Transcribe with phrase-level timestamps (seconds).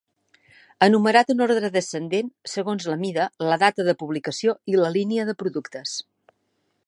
[0.85, 5.37] Enumerat en ordre descendent segons la mida, la data de publicació i la línia de
[5.43, 5.97] productes.